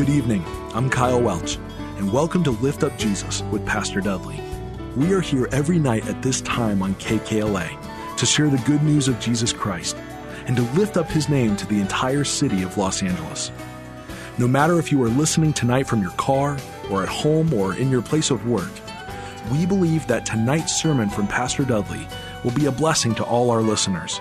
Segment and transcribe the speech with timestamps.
[0.00, 0.42] Good evening.
[0.72, 1.58] I'm Kyle Welch,
[1.98, 4.40] and welcome to Lift Up Jesus with Pastor Dudley.
[4.96, 9.08] We are here every night at this time on KKLA to share the good news
[9.08, 9.98] of Jesus Christ
[10.46, 13.52] and to lift up his name to the entire city of Los Angeles.
[14.38, 16.56] No matter if you are listening tonight from your car,
[16.90, 18.72] or at home, or in your place of work,
[19.52, 22.08] we believe that tonight's sermon from Pastor Dudley
[22.42, 24.18] will be a blessing to all our listeners.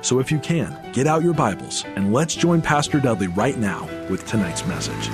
[0.00, 3.86] So if you can, get out your Bibles and let's join Pastor Dudley right now
[4.10, 5.08] with tonight's message.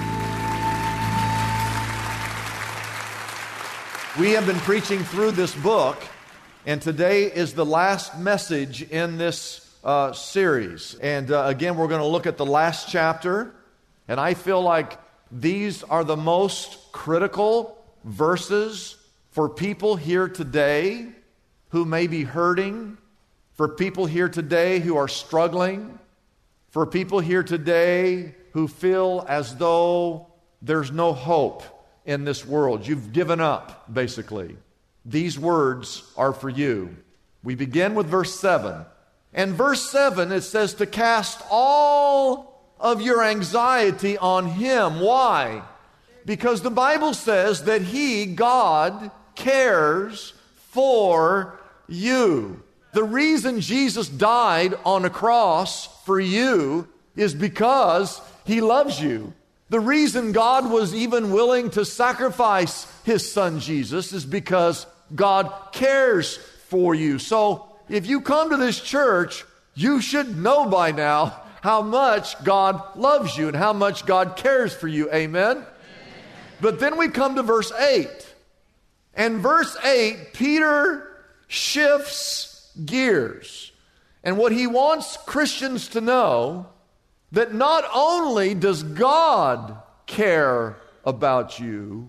[4.19, 6.03] We have been preaching through this book,
[6.65, 10.95] and today is the last message in this uh, series.
[10.95, 13.55] And uh, again, we're going to look at the last chapter,
[14.09, 14.99] and I feel like
[15.31, 18.97] these are the most critical verses
[19.31, 21.09] for people here today
[21.69, 22.97] who may be hurting
[23.57, 25.99] for people here today who are struggling,
[26.71, 30.27] for people here today who feel as though
[30.63, 31.63] there's no hope
[32.07, 32.87] in this world.
[32.89, 34.57] You've given up, basically.
[35.05, 36.97] These words are for you.
[37.43, 38.87] We begin with verse 7.
[39.35, 45.01] And verse 7, it says to cast all of your anxiety on Him.
[45.01, 45.61] Why?
[46.25, 50.33] Because the Bible says that He, God, cares
[50.71, 52.63] for you.
[52.95, 59.33] The reason Jesus died on a cross for you is because he loves you.
[59.69, 66.37] The reason God was even willing to sacrifice his son Jesus is because God cares
[66.69, 67.19] for you.
[67.19, 72.97] So if you come to this church, you should know by now how much God
[72.97, 75.13] loves you and how much God cares for you.
[75.13, 75.57] Amen?
[75.57, 75.67] Amen.
[76.61, 78.09] But then we come to verse 8.
[79.15, 81.11] And verse 8, Peter
[81.49, 83.73] shifts gears.
[84.23, 86.67] And what he wants Christians to know
[87.33, 89.77] that not only does God
[90.07, 92.09] care about you,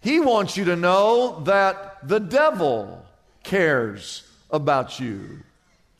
[0.00, 3.04] he wants you to know that the devil
[3.42, 5.40] cares about you.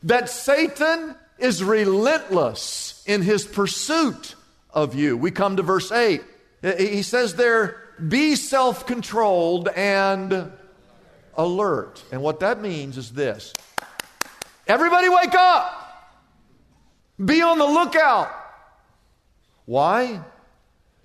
[0.05, 4.35] That Satan is relentless in his pursuit
[4.71, 5.17] of you.
[5.17, 6.23] We come to verse 8.
[6.79, 7.77] He says there,
[8.09, 10.53] be self controlled and
[11.37, 12.03] alert.
[12.13, 13.53] And what that means is this
[14.67, 15.86] Everybody wake up.
[17.25, 18.31] Be on the lookout.
[19.65, 20.21] Why?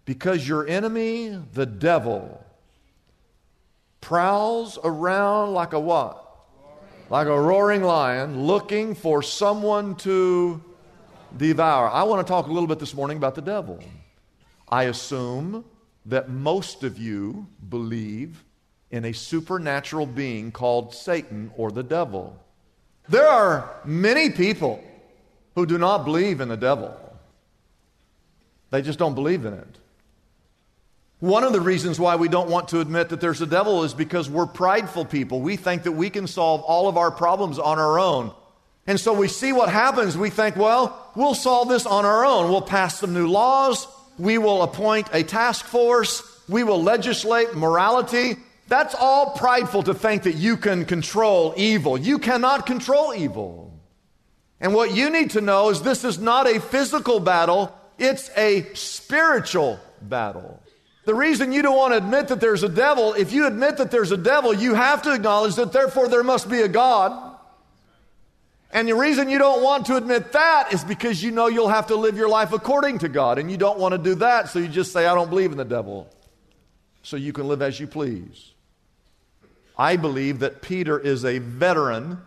[0.05, 2.44] Because your enemy, the devil,
[4.01, 6.17] prowls around like a what?
[7.09, 10.61] Like a roaring lion looking for someone to
[11.38, 11.89] devour.
[11.89, 13.79] I want to talk a little bit this morning about the devil.
[14.67, 15.66] I assume
[16.05, 18.44] that most of you believe
[18.91, 22.38] in a supernatural being called Satan or the devil.
[23.07, 24.83] There are many people
[25.56, 26.97] who do not believe in the devil,
[28.69, 29.78] they just don't believe in it.
[31.19, 33.94] One of the reasons why we don't want to admit that there's a devil is
[33.94, 35.39] because we're prideful people.
[35.39, 38.34] We think that we can solve all of our problems on our own.
[38.88, 40.17] And so we see what happens.
[40.17, 42.50] We think, well, we'll solve this on our own.
[42.50, 43.88] We'll pass some new laws.
[44.18, 46.23] We will appoint a task force.
[46.50, 48.38] We will legislate morality.
[48.68, 52.00] That's all prideful to think that you can control evil.
[52.00, 53.70] You cannot control evil.
[54.61, 58.72] And what you need to know is this is not a physical battle, it's a
[58.75, 60.61] spiritual battle.
[61.05, 63.89] The reason you don't want to admit that there's a devil, if you admit that
[63.89, 67.36] there's a devil, you have to acknowledge that therefore there must be a God.
[68.71, 71.88] And the reason you don't want to admit that is because you know you'll have
[71.88, 74.59] to live your life according to God, and you don't want to do that, so
[74.59, 76.07] you just say, I don't believe in the devil.
[77.01, 78.51] So you can live as you please.
[79.75, 82.21] I believe that Peter is a veteran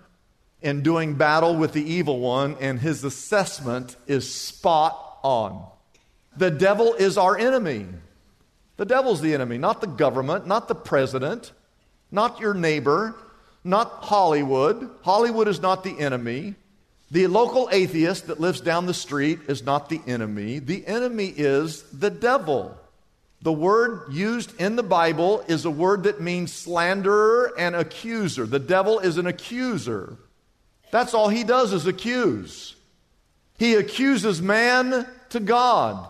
[0.64, 5.64] in doing battle with the evil one, and his assessment is spot on.
[6.36, 7.86] The devil is our enemy.
[8.78, 11.52] The devil's the enemy, not the government, not the president,
[12.10, 13.14] not your neighbor,
[13.62, 14.90] not Hollywood.
[15.02, 16.54] Hollywood is not the enemy.
[17.10, 20.58] The local atheist that lives down the street is not the enemy.
[20.58, 22.76] The enemy is the devil.
[23.42, 28.46] The word used in the Bible is a word that means slanderer and accuser.
[28.46, 30.16] The devil is an accuser.
[30.94, 32.76] That's all he does is accuse.
[33.58, 36.08] He accuses man to God.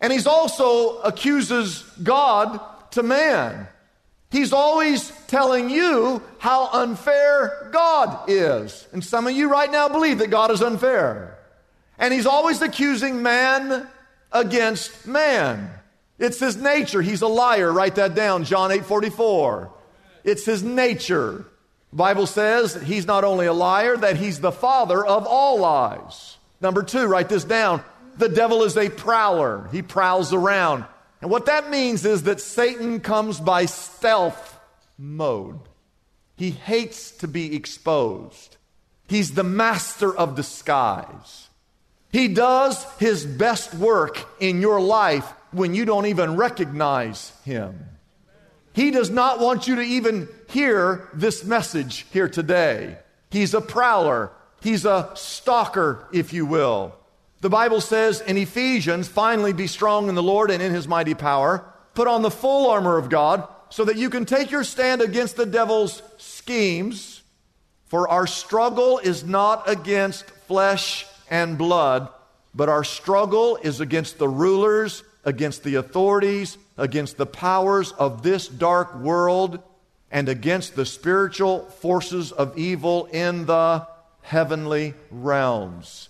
[0.00, 2.60] And he's also accuses God
[2.92, 3.66] to man.
[4.30, 8.86] He's always telling you how unfair God is.
[8.92, 11.36] And some of you right now believe that God is unfair.
[11.98, 13.88] And he's always accusing man
[14.30, 15.68] against man.
[16.20, 17.02] It's his nature.
[17.02, 17.72] He's a liar.
[17.72, 18.44] Write that down.
[18.44, 19.72] John 8 44.
[20.22, 21.44] It's his nature.
[21.92, 26.38] Bible says he's not only a liar, that he's the father of all lies.
[26.60, 27.82] Number two, write this down.
[28.16, 29.68] The devil is a prowler.
[29.72, 30.84] He prowls around.
[31.20, 34.58] And what that means is that Satan comes by stealth
[34.98, 35.60] mode.
[36.36, 38.56] He hates to be exposed.
[39.06, 41.48] He's the master of disguise.
[42.10, 47.91] He does his best work in your life when you don't even recognize him.
[48.72, 52.98] He does not want you to even hear this message here today.
[53.30, 54.30] He's a prowler,
[54.60, 56.94] he's a stalker, if you will.
[57.40, 61.14] The Bible says in Ephesians, finally be strong in the Lord and in his mighty
[61.14, 61.64] power.
[61.94, 65.36] Put on the full armor of God so that you can take your stand against
[65.36, 67.22] the devil's schemes.
[67.86, 72.08] For our struggle is not against flesh and blood,
[72.54, 78.48] but our struggle is against the rulers against the authorities, against the powers of this
[78.48, 79.60] dark world,
[80.10, 83.86] and against the spiritual forces of evil in the
[84.22, 86.08] heavenly realms.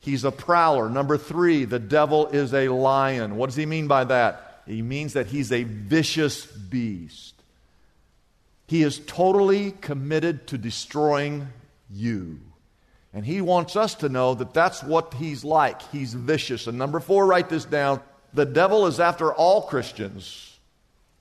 [0.00, 0.90] He's a prowler.
[0.90, 3.36] Number three, the devil is a lion.
[3.36, 4.62] What does he mean by that?
[4.66, 7.34] He means that he's a vicious beast.
[8.66, 11.48] He is totally committed to destroying
[11.90, 12.40] you.
[13.12, 15.80] And he wants us to know that that's what he's like.
[15.92, 16.66] He's vicious.
[16.66, 18.00] And number four, write this down
[18.34, 20.58] the devil is after all Christians.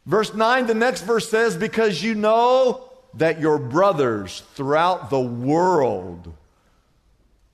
[0.05, 6.33] Verse 9, the next verse says, Because you know that your brothers throughout the world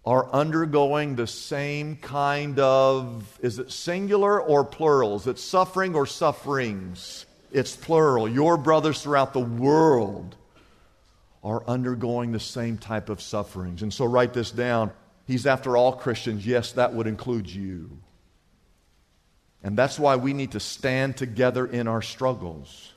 [0.05, 5.15] are undergoing the same kind of, is it singular or plural?
[5.15, 7.25] Is it suffering or sufferings?
[7.51, 8.27] It's plural.
[8.27, 10.35] Your brothers throughout the world
[11.43, 13.83] are undergoing the same type of sufferings.
[13.83, 14.91] And so write this down.
[15.27, 16.45] He's after all Christians.
[16.45, 17.99] Yes, that would include you.
[19.63, 22.93] And that's why we need to stand together in our struggles.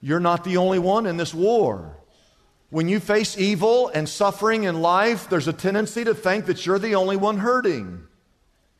[0.00, 1.96] You're not the only one in this war.
[2.70, 6.78] When you face evil and suffering in life, there's a tendency to think that you're
[6.78, 8.02] the only one hurting,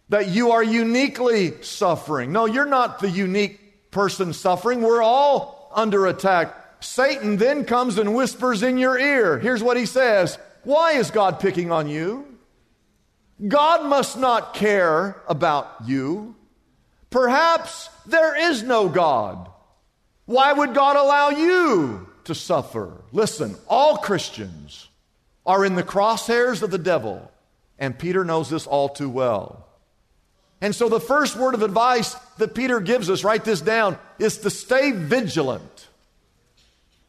[0.08, 2.32] that you are uniquely suffering.
[2.32, 4.82] No, you're not the unique person suffering.
[4.82, 6.54] We're all under attack.
[6.80, 9.38] Satan then comes and whispers in your ear.
[9.38, 12.26] Here's what he says Why is God picking on you?
[13.46, 16.34] God must not care about you.
[17.14, 19.48] Perhaps there is no God.
[20.24, 23.04] Why would God allow you to suffer?
[23.12, 24.88] Listen, all Christians
[25.46, 27.30] are in the crosshairs of the devil,
[27.78, 29.64] and Peter knows this all too well.
[30.60, 34.38] And so, the first word of advice that Peter gives us, write this down, is
[34.38, 35.86] to stay vigilant.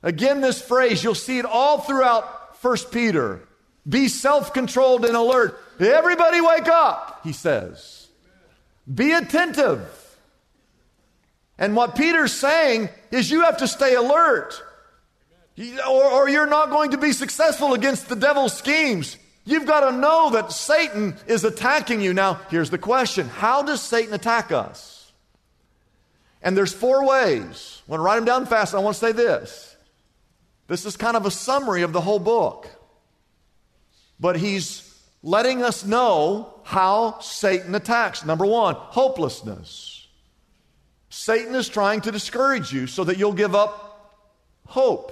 [0.03, 3.41] Again, this phrase, you'll see it all throughout 1 Peter.
[3.89, 5.59] Be self controlled and alert.
[5.79, 8.04] Everybody wake up, he says.
[8.93, 9.87] Be attentive.
[11.57, 14.61] And what Peter's saying is you have to stay alert,
[15.57, 19.17] or, or you're not going to be successful against the devil's schemes.
[19.45, 22.13] You've got to know that Satan is attacking you.
[22.13, 25.13] Now, here's the question How does Satan attack us?
[26.41, 27.81] And there's four ways.
[27.87, 28.75] I want to write them down fast.
[28.75, 29.75] I want to say this.
[30.67, 32.69] This is kind of a summary of the whole book.
[34.19, 38.25] But he's letting us know how Satan attacks.
[38.25, 40.07] Number one, hopelessness.
[41.09, 44.25] Satan is trying to discourage you so that you'll give up
[44.65, 45.11] hope.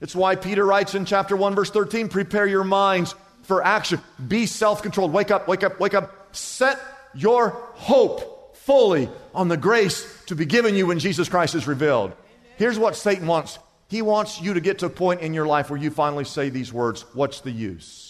[0.00, 4.00] It's why Peter writes in chapter 1, verse 13 prepare your minds for action.
[4.28, 5.12] Be self controlled.
[5.12, 6.34] Wake up, wake up, wake up.
[6.36, 6.78] Set
[7.12, 12.12] your hope fully on the grace to be given you when Jesus Christ is revealed.
[12.56, 13.58] Here's what Satan wants
[13.88, 16.50] he wants you to get to a point in your life where you finally say
[16.50, 18.07] these words What's the use?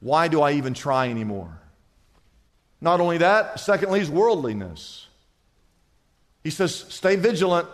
[0.00, 1.60] Why do I even try anymore?
[2.80, 5.06] Not only that, secondly, is worldliness.
[6.44, 7.68] He says, stay vigilant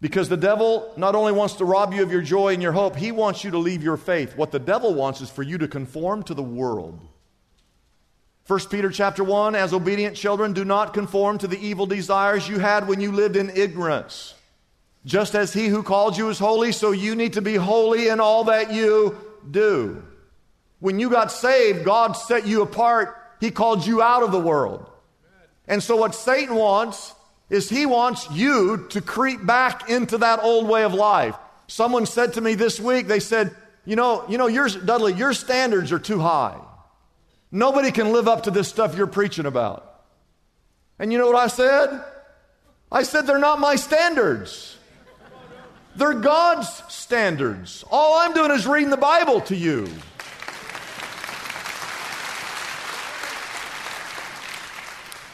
[0.00, 2.96] because the devil not only wants to rob you of your joy and your hope,
[2.96, 4.36] he wants you to leave your faith.
[4.36, 7.00] What the devil wants is for you to conform to the world.
[8.46, 12.58] 1 Peter chapter 1 As obedient children, do not conform to the evil desires you
[12.58, 14.34] had when you lived in ignorance.
[15.04, 18.20] Just as he who called you is holy, so you need to be holy in
[18.20, 19.16] all that you
[19.50, 20.02] do.
[20.80, 23.16] When you got saved, God set you apart.
[23.40, 24.90] He called you out of the world.
[25.68, 27.14] And so, what Satan wants
[27.50, 31.34] is He wants you to creep back into that old way of life.
[31.66, 33.54] Someone said to me this week, they said,
[33.84, 36.60] You know, you know, Dudley, your standards are too high.
[37.50, 40.02] Nobody can live up to this stuff you're preaching about.
[40.98, 42.04] And you know what I said?
[42.90, 44.76] I said, They're not my standards.
[45.96, 47.82] They're God's standards.
[47.90, 49.88] All I'm doing is reading the Bible to you.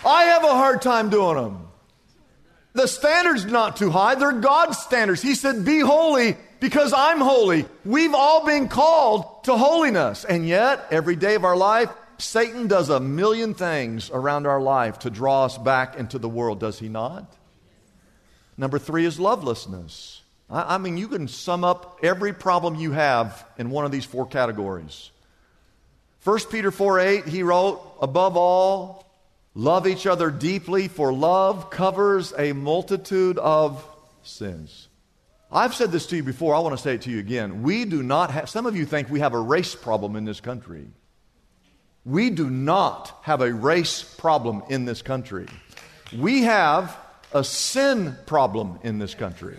[0.05, 1.69] I have a hard time doing them.
[2.75, 5.23] The standard's not too high, they're God's standards.
[5.23, 7.67] He said, Be holy because I'm holy.
[7.85, 10.25] We've all been called to holiness.
[10.25, 15.01] And yet, every day of our life, Satan does a million things around our life
[15.01, 17.31] to draw us back into the world, does he not?
[18.57, 20.23] Number three is lovelessness.
[20.49, 24.05] I, I mean, you can sum up every problem you have in one of these
[24.05, 25.11] four categories.
[26.25, 29.12] 1 Peter 4 8, he wrote, Above all,
[29.55, 33.85] love each other deeply, for love covers a multitude of
[34.23, 34.89] sins.
[35.51, 37.63] I've said this to you before, I want to say it to you again.
[37.63, 40.41] We do not have, some of you think we have a race problem in this
[40.41, 40.87] country.
[42.05, 45.47] We do not have a race problem in this country.
[46.17, 46.97] We have
[47.33, 49.57] a sin problem in this country.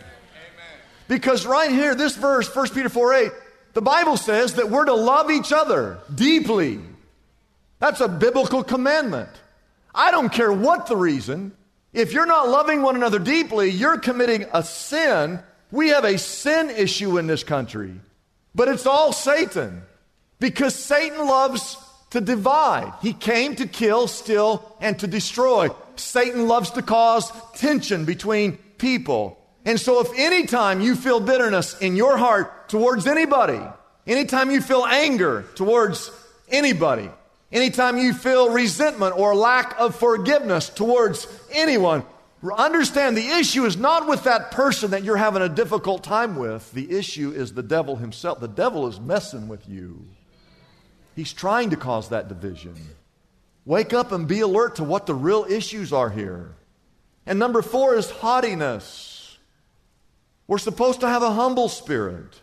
[1.07, 3.31] Because right here, this verse, 1 Peter 4 8,
[3.73, 6.79] the Bible says that we're to love each other deeply.
[7.79, 9.29] That's a biblical commandment.
[9.93, 11.53] I don't care what the reason.
[11.91, 15.39] If you're not loving one another deeply, you're committing a sin.
[15.71, 18.00] We have a sin issue in this country,
[18.55, 19.83] but it's all Satan
[20.39, 21.77] because Satan loves
[22.09, 22.93] to divide.
[23.01, 25.69] He came to kill, steal, and to destroy.
[25.95, 29.39] Satan loves to cause tension between people.
[29.65, 33.62] And so, if anytime you feel bitterness in your heart towards anybody,
[34.05, 36.12] anytime you feel anger towards
[36.50, 37.09] anybody,
[37.53, 42.03] anytime you feel resentment or lack of forgiveness towards anyone,
[42.51, 46.69] understand the issue is not with that person that you're having a difficult time with.
[46.74, 48.41] The issue is the devil himself.
[48.41, 50.05] The devil is messing with you.
[51.15, 52.75] He's trying to cause that division.
[53.65, 56.55] Wake up and be alert to what the real issues are here.
[57.25, 59.38] And number four is haughtiness.
[60.48, 62.41] We're supposed to have a humble spirit.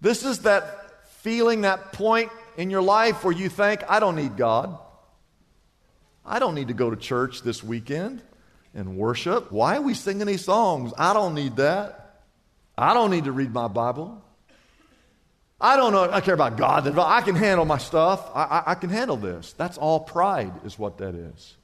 [0.00, 4.36] This is that feeling, that point in your life where you think, I don't need
[4.36, 4.78] God.
[6.24, 8.22] I don't need to go to church this weekend
[8.74, 9.52] and worship.
[9.52, 10.92] Why are we singing these songs?
[10.98, 12.22] I don't need that.
[12.76, 14.22] I don't need to read my Bible.
[15.60, 16.10] I don't know.
[16.10, 16.98] I care about God.
[16.98, 18.28] I can handle my stuff.
[18.34, 19.52] I, I, I, can handle this.
[19.52, 21.56] That's all pride, is what that is.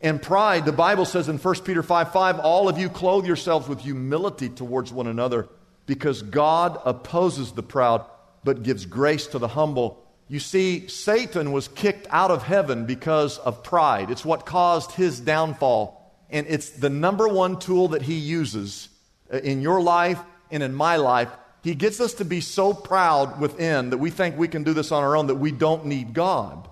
[0.00, 3.66] And pride, the Bible says in 1 Peter 5 5, all of you clothe yourselves
[3.66, 5.48] with humility towards one another
[5.86, 8.04] because God opposes the proud
[8.44, 10.03] but gives grace to the humble.
[10.28, 14.10] You see, Satan was kicked out of heaven because of pride.
[14.10, 16.00] It's what caused his downfall.
[16.30, 18.88] And it's the number one tool that he uses
[19.32, 20.18] uh, in your life
[20.50, 21.28] and in my life
[21.64, 24.92] he gets us to be so proud within that we think we can do this
[24.92, 26.68] on our own that we don't need God.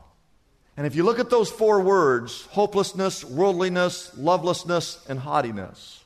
[0.77, 6.05] And if you look at those four words hopelessness, worldliness, lovelessness, and haughtiness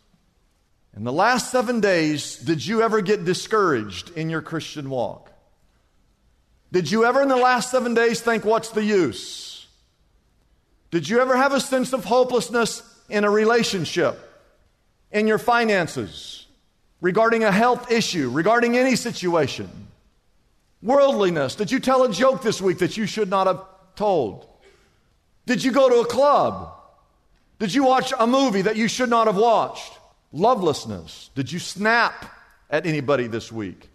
[0.97, 5.31] in the last seven days, did you ever get discouraged in your Christian walk?
[6.73, 9.67] Did you ever in the last seven days think, what's the use?
[10.91, 14.19] Did you ever have a sense of hopelessness in a relationship,
[15.11, 16.47] in your finances?
[17.01, 19.71] regarding a health issue, regarding any situation.
[20.83, 21.55] Worldliness.
[21.55, 24.47] Did you tell a joke this week that you should not have told?
[25.47, 26.73] Did you go to a club?
[27.59, 29.93] Did you watch a movie that you should not have watched?
[30.33, 31.31] Lovelessness.
[31.35, 32.27] Did you snap
[32.69, 33.89] at anybody this week?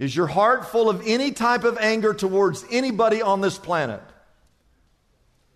[0.00, 4.00] Is your heart full of any type of anger towards anybody on this planet?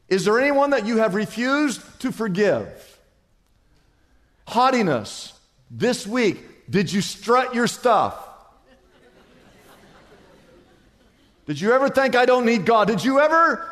[0.06, 2.68] Is there anyone that you have refused to forgive?
[4.46, 5.32] Haughtiness.
[5.70, 8.14] This week, did you strut your stuff?
[11.46, 12.86] Did you ever think I don't need God?
[12.86, 13.66] Did you ever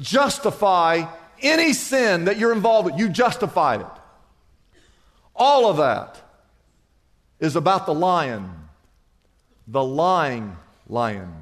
[0.00, 1.04] justify
[1.40, 2.98] any sin that you're involved with?
[2.98, 3.86] You justified it.
[5.36, 6.20] All of that
[7.38, 8.50] is about the lion,
[9.66, 10.56] the lying
[10.88, 11.32] lion.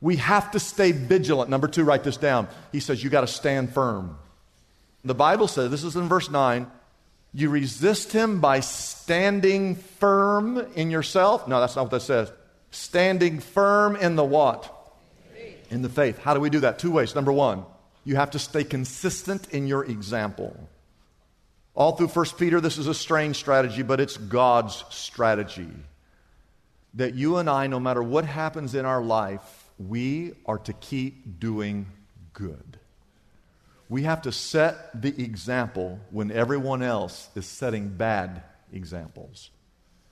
[0.00, 1.50] We have to stay vigilant.
[1.50, 2.48] Number two, write this down.
[2.72, 4.18] He says, You got to stand firm.
[5.04, 6.70] The Bible says, this is in verse 9,
[7.32, 11.48] you resist him by standing firm in yourself?
[11.48, 12.30] No, that's not what that says.
[12.70, 14.76] Standing firm in the what?
[15.70, 16.18] In the faith.
[16.18, 16.78] How do we do that?
[16.78, 17.14] Two ways.
[17.14, 17.64] Number one,
[18.04, 20.68] you have to stay consistent in your example.
[21.74, 25.68] All through 1 Peter, this is a strange strategy, but it's God's strategy.
[26.94, 31.38] That you and I, no matter what happens in our life, we are to keep
[31.38, 31.86] doing
[32.32, 32.78] good.
[33.88, 38.42] We have to set the example when everyone else is setting bad
[38.72, 39.50] examples.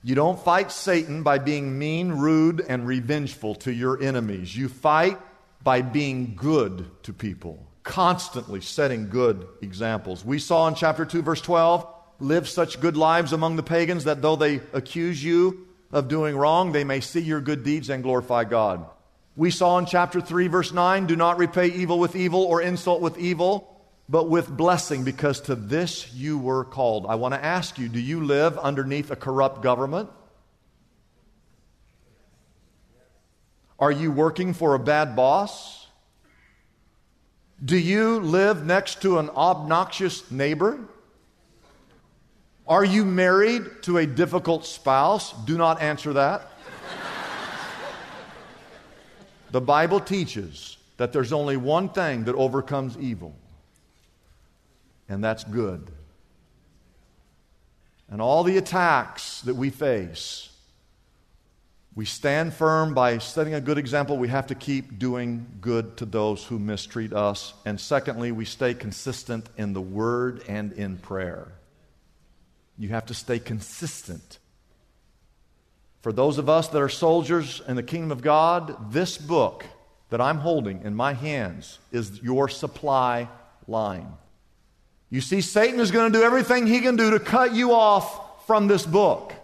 [0.02, 4.56] You don't fight Satan by being mean, rude, and revengeful to your enemies.
[4.56, 5.18] You fight
[5.62, 10.24] by being good to people, constantly setting good examples.
[10.24, 11.86] We saw in chapter 2, verse 12
[12.20, 16.72] live such good lives among the pagans that though they accuse you of doing wrong,
[16.72, 18.86] they may see your good deeds and glorify God.
[19.36, 23.00] We saw in chapter 3, verse 9 do not repay evil with evil or insult
[23.00, 23.74] with evil,
[24.08, 27.06] but with blessing, because to this you were called.
[27.08, 30.10] I want to ask you do you live underneath a corrupt government?
[33.78, 35.86] Are you working for a bad boss?
[37.64, 40.80] Do you live next to an obnoxious neighbor?
[42.68, 45.32] Are you married to a difficult spouse?
[45.46, 46.52] Do not answer that.
[49.50, 53.34] the Bible teaches that there's only one thing that overcomes evil,
[55.08, 55.90] and that's good.
[58.10, 60.50] And all the attacks that we face,
[61.94, 64.18] we stand firm by setting a good example.
[64.18, 67.54] We have to keep doing good to those who mistreat us.
[67.64, 71.48] And secondly, we stay consistent in the word and in prayer.
[72.78, 74.38] You have to stay consistent.
[76.00, 79.64] For those of us that are soldiers in the kingdom of God, this book
[80.10, 83.28] that I'm holding in my hands is your supply
[83.66, 84.12] line.
[85.10, 88.46] You see, Satan is going to do everything he can do to cut you off
[88.46, 89.34] from this book.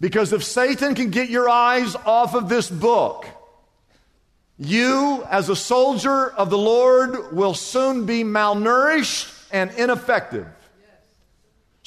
[0.00, 3.26] Because if Satan can get your eyes off of this book,
[4.58, 10.46] you, as a soldier of the Lord, will soon be malnourished and ineffective.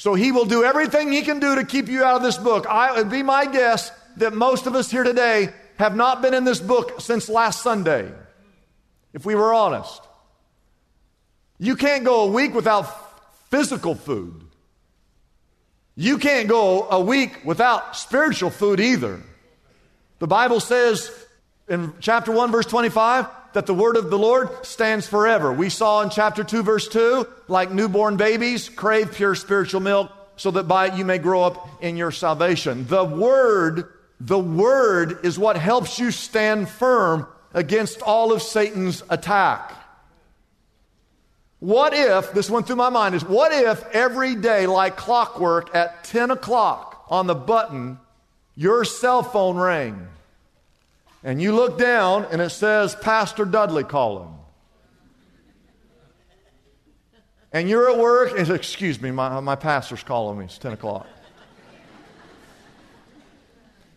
[0.02, 2.66] So he will do everything he can do to keep you out of this book.
[2.68, 6.42] I, it'd be my guess that most of us here today have not been in
[6.42, 8.10] this book since last Sunday,
[9.12, 10.02] if we were honest.
[11.60, 12.86] You can't go a week without
[13.48, 14.42] physical food.
[15.94, 19.22] You can't go a week without spiritual food either.
[20.18, 21.12] The Bible says
[21.68, 25.52] in chapter 1, verse 25, that the word of the Lord stands forever.
[25.52, 30.50] We saw in chapter 2, verse 2, like newborn babies, crave pure spiritual milk so
[30.52, 32.86] that by it you may grow up in your salvation.
[32.86, 33.88] The word,
[34.20, 39.72] the word is what helps you stand firm against all of Satan's attack.
[41.60, 46.02] What if, this went through my mind, is what if every day, like clockwork, at
[46.04, 48.00] 10 o'clock on the button,
[48.56, 50.08] your cell phone rang?
[51.24, 54.34] And you look down and it says Pastor Dudley calling.
[57.52, 60.46] And you're at work and excuse me, my, my pastor's calling me.
[60.46, 61.06] It's 10 o'clock.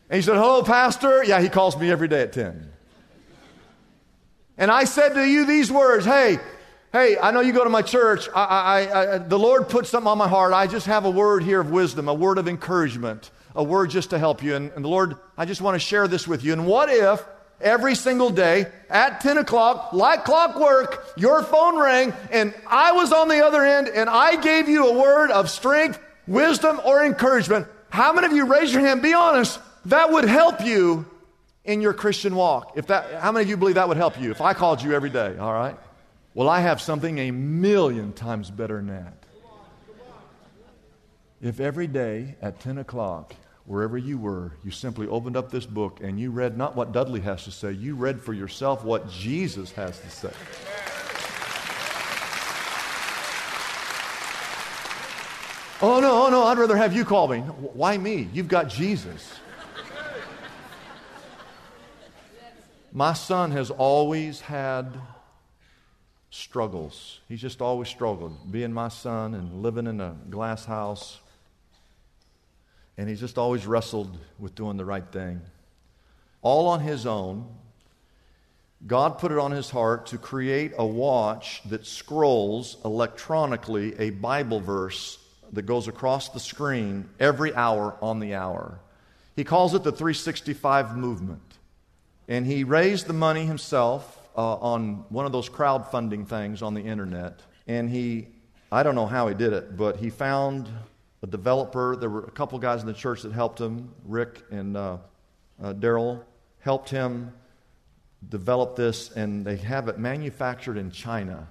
[0.10, 1.24] And he said, Hello, Pastor.
[1.24, 2.72] Yeah, he calls me every day at 10.
[4.58, 6.38] And I said to you these words Hey,
[6.92, 8.30] hey, I know you go to my church.
[8.36, 10.54] I, I, I, the Lord put something on my heart.
[10.54, 14.12] I just have a word here of wisdom, a word of encouragement a word just
[14.12, 14.56] to help you.
[14.56, 16.54] And, and the Lord, I just want to share this with you.
[16.54, 17.26] And what if
[17.62, 23.30] every single day at 10 o'clock, like clockwork, your phone rang and I was on
[23.30, 27.68] the other end and I gave you a word of strength, wisdom, or encouragement?
[27.90, 29.02] How many of you raise your hand?
[29.02, 29.60] Be honest.
[29.86, 31.06] That would help you
[31.64, 32.74] in your Christian walk.
[32.76, 34.94] If that, how many of you believe that would help you if I called you
[34.94, 35.38] every day?
[35.38, 35.78] All right.
[36.34, 39.14] Well, I have something a million times better than that.
[41.42, 46.00] If every day at 10 o'clock wherever you were, you simply opened up this book
[46.02, 49.72] and you read not what Dudley has to say, you read for yourself what Jesus
[49.72, 50.32] has to say.
[55.82, 57.40] Oh, no, oh, no, I'd rather have you call me.
[57.40, 58.30] Why me?
[58.34, 59.40] You've got Jesus.
[62.94, 64.94] My son has always had
[66.30, 67.20] struggles.
[67.28, 71.20] He's just always struggled, being my son and living in a glass house
[72.98, 75.42] and he's just always wrestled with doing the right thing.
[76.42, 77.48] All on his own,
[78.86, 84.60] God put it on his heart to create a watch that scrolls electronically a Bible
[84.60, 85.18] verse
[85.54, 88.80] that goes across the screen every hour on the hour.
[89.36, 91.42] He calls it the 365 movement.
[92.28, 96.82] And he raised the money himself uh, on one of those crowdfunding things on the
[96.82, 97.40] internet.
[97.68, 98.28] And he,
[98.72, 100.68] I don't know how he did it, but he found
[101.22, 101.96] a developer.
[101.96, 103.94] There were a couple guys in the church that helped him.
[104.06, 104.98] Rick and uh,
[105.62, 106.24] uh, Daryl
[106.60, 107.34] helped him
[108.28, 111.48] develop this, and they have it manufactured in China.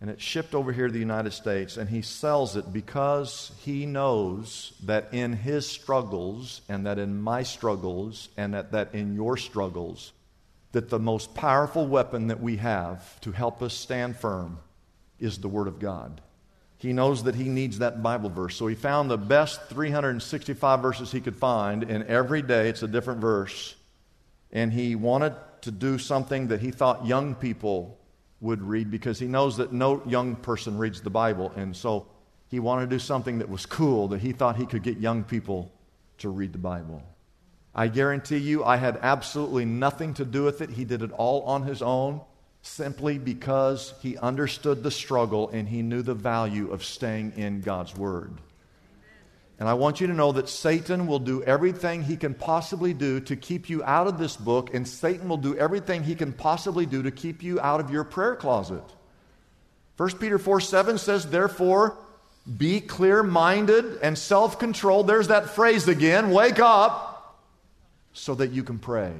[0.00, 3.86] And it's shipped over here to the United States, and he sells it because he
[3.86, 9.36] knows that in his struggles, and that in my struggles, and that, that in your
[9.36, 10.12] struggles,
[10.72, 14.58] that the most powerful weapon that we have to help us stand firm
[15.18, 16.20] is the Word of God.
[16.78, 18.56] He knows that he needs that Bible verse.
[18.56, 22.88] So he found the best 365 verses he could find, and every day it's a
[22.88, 23.74] different verse.
[24.52, 27.98] And he wanted to do something that he thought young people
[28.40, 31.50] would read because he knows that no young person reads the Bible.
[31.56, 32.06] And so
[32.48, 35.24] he wanted to do something that was cool that he thought he could get young
[35.24, 35.72] people
[36.18, 37.02] to read the Bible.
[37.74, 40.70] I guarantee you, I had absolutely nothing to do with it.
[40.70, 42.20] He did it all on his own
[42.66, 47.96] simply because he understood the struggle and he knew the value of staying in God's
[47.96, 48.32] Word.
[49.58, 53.20] And I want you to know that Satan will do everything he can possibly do
[53.20, 56.84] to keep you out of this book, and Satan will do everything he can possibly
[56.84, 58.84] do to keep you out of your prayer closet.
[59.96, 61.96] 1 Peter 4 7 says, Therefore,
[62.58, 65.06] be clear minded and self controlled.
[65.06, 67.40] There's that phrase again wake up
[68.12, 69.12] so that you can pray.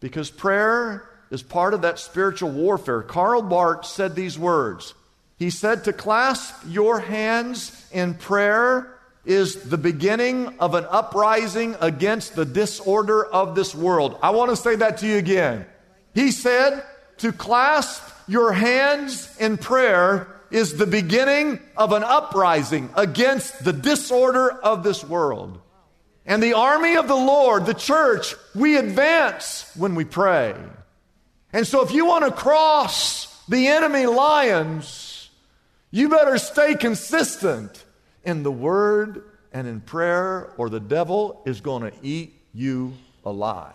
[0.00, 3.02] Because prayer is part of that spiritual warfare.
[3.02, 4.94] Karl Barth said these words.
[5.38, 12.34] He said, To clasp your hands in prayer is the beginning of an uprising against
[12.34, 14.18] the disorder of this world.
[14.22, 15.66] I want to say that to you again.
[16.14, 16.82] He said,
[17.18, 24.50] To clasp your hands in prayer is the beginning of an uprising against the disorder
[24.50, 25.60] of this world.
[26.26, 30.54] And the army of the Lord, the church, we advance when we pray.
[31.52, 35.30] And so if you want to cross the enemy lions,
[35.90, 37.84] you better stay consistent
[38.24, 42.92] in the word and in prayer, or the devil is going to eat you
[43.24, 43.72] alive.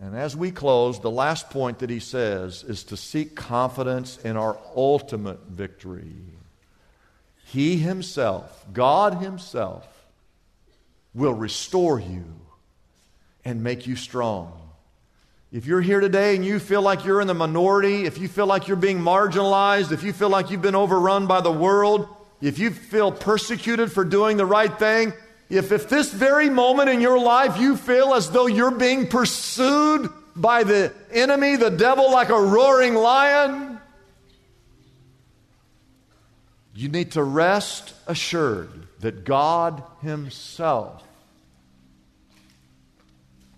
[0.00, 4.36] And as we close, the last point that he says is to seek confidence in
[4.36, 6.12] our ultimate victory.
[7.46, 9.86] He himself, God himself,
[11.14, 12.24] will restore you
[13.44, 14.67] and make you strong.
[15.50, 18.46] If you're here today and you feel like you're in the minority, if you feel
[18.46, 22.06] like you're being marginalized, if you feel like you've been overrun by the world,
[22.42, 25.14] if you feel persecuted for doing the right thing,
[25.48, 30.10] if, if this very moment in your life you feel as though you're being pursued
[30.36, 33.80] by the enemy, the devil, like a roaring lion,
[36.74, 41.02] you need to rest assured that God Himself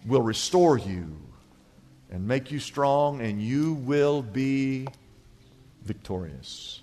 [0.07, 1.17] will restore you
[2.11, 4.89] and make you strong, and you will be
[5.85, 6.81] victorious.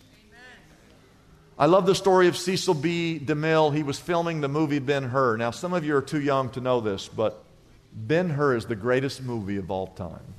[1.60, 3.20] I love the story of Cecil B.
[3.24, 3.76] DeMille.
[3.76, 5.38] He was filming the movie Ben Hur.
[5.38, 7.44] Now, some of you are too young to know this, but
[7.94, 10.36] Ben Hur is the greatest movie of all time.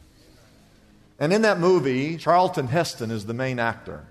[1.18, 4.04] And in that movie, Charlton Heston is the main actor.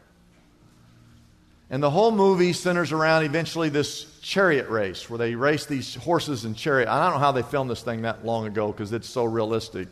[1.70, 6.44] And the whole movie centers around eventually this chariot race where they race these horses
[6.44, 6.90] and chariot.
[6.90, 9.88] I don't know how they filmed this thing that long ago because it's so realistic.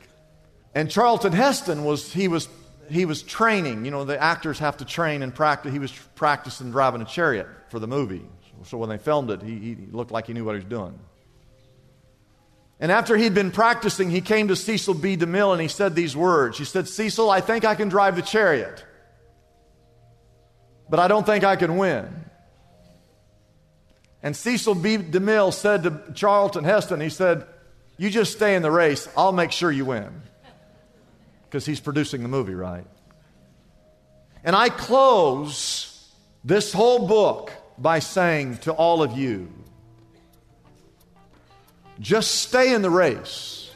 [0.76, 2.50] And Charlton Heston was he was
[2.90, 3.86] he was training.
[3.86, 5.72] You know, the actors have to train and practice.
[5.72, 8.26] He was practicing driving a chariot for the movie.
[8.66, 11.00] So when they filmed it, he, he looked like he knew what he was doing.
[12.80, 15.16] And after he'd been practicing, he came to Cecil B.
[15.16, 16.58] DeMille and he said these words.
[16.58, 18.84] He said, Cecil, I think I can drive the chariot,
[20.90, 22.26] but I don't think I can win.
[24.22, 24.98] And Cecil B.
[24.98, 27.46] DeMille said to Charlton Heston, he said,
[27.98, 30.22] You just stay in the race, I'll make sure you win
[31.46, 32.86] because he's producing the movie, right?
[34.44, 36.12] And I close
[36.44, 39.52] this whole book by saying to all of you
[42.00, 43.72] just stay in the race.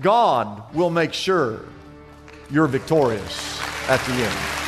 [0.00, 1.60] God will make sure
[2.50, 4.58] you're victorious at the end.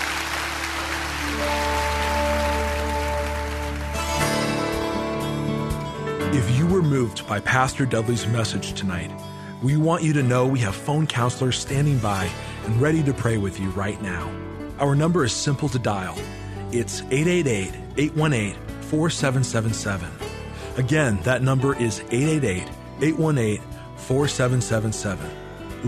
[6.32, 9.10] If you were moved by Pastor Dudley's message tonight,
[9.62, 12.30] we want you to know we have phone counselors standing by
[12.64, 14.30] and ready to pray with you right now.
[14.78, 16.16] Our number is simple to dial.
[16.72, 20.10] It's 888 818 4777.
[20.76, 22.68] Again, that number is 888
[23.02, 23.60] 818
[23.96, 25.30] 4777.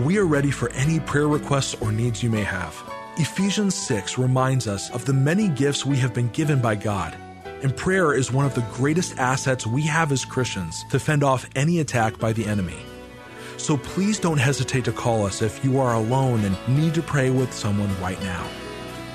[0.05, 2.75] We are ready for any prayer requests or needs you may have.
[3.17, 7.15] Ephesians 6 reminds us of the many gifts we have been given by God.
[7.63, 11.49] And prayer is one of the greatest assets we have as Christians to fend off
[11.55, 12.77] any attack by the enemy.
[13.57, 17.29] So please don't hesitate to call us if you are alone and need to pray
[17.29, 18.47] with someone right now.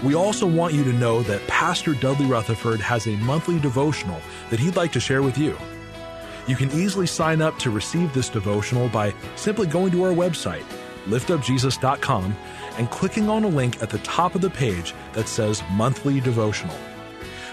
[0.03, 4.21] We also want you to know that Pastor Dudley Rutherford has a monthly devotional
[4.51, 5.57] that he'd like to share with you.
[6.47, 10.65] You can easily sign up to receive this devotional by simply going to our website,
[11.07, 12.37] liftupjesus.com,
[12.79, 16.77] and clicking on a link at the top of the page that says Monthly Devotional.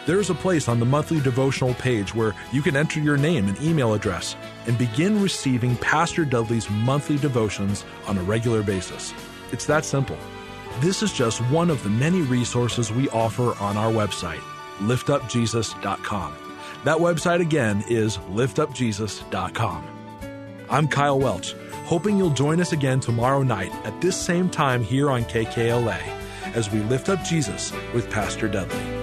[0.05, 3.47] There is a place on the monthly devotional page where you can enter your name
[3.47, 4.35] and email address
[4.67, 9.15] and begin receiving Pastor Dudley's monthly devotions on a regular basis.
[9.51, 10.17] It's that simple.
[10.79, 14.41] This is just one of the many resources we offer on our website,
[14.77, 16.35] liftupjesus.com.
[16.83, 19.87] That website again is liftupjesus.com.
[20.69, 25.09] I'm Kyle Welch, hoping you'll join us again tomorrow night at this same time here
[25.09, 25.99] on KKLA
[26.53, 28.94] as we lift up Jesus with Pastor Dudley.